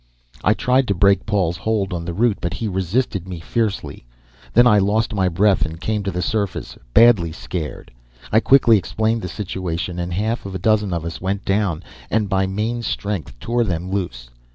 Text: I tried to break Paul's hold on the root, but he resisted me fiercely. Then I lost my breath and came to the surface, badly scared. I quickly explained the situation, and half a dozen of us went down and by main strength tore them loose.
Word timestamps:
I 0.43 0.55
tried 0.55 0.87
to 0.87 0.95
break 0.95 1.27
Paul's 1.27 1.57
hold 1.57 1.93
on 1.93 2.05
the 2.05 2.13
root, 2.15 2.39
but 2.41 2.55
he 2.55 2.67
resisted 2.67 3.27
me 3.27 3.39
fiercely. 3.39 4.07
Then 4.51 4.65
I 4.65 4.79
lost 4.79 5.13
my 5.13 5.29
breath 5.29 5.63
and 5.63 5.79
came 5.79 6.01
to 6.01 6.09
the 6.09 6.23
surface, 6.23 6.75
badly 6.95 7.31
scared. 7.31 7.91
I 8.31 8.39
quickly 8.39 8.79
explained 8.79 9.21
the 9.21 9.27
situation, 9.27 9.99
and 9.99 10.11
half 10.13 10.43
a 10.43 10.57
dozen 10.57 10.91
of 10.91 11.05
us 11.05 11.21
went 11.21 11.45
down 11.45 11.83
and 12.09 12.27
by 12.29 12.47
main 12.47 12.81
strength 12.81 13.39
tore 13.39 13.63
them 13.63 13.91
loose. 13.91 14.31